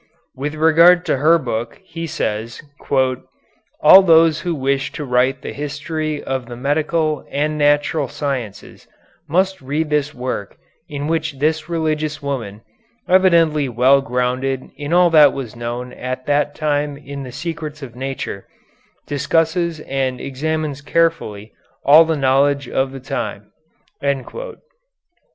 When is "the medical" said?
6.47-7.23